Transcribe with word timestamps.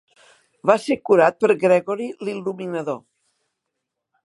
Va 0.69 0.75
ser 0.85 0.97
curat 1.09 1.37
per 1.43 1.51
Gregori 1.65 2.09
l'il·luminador. 2.29 3.01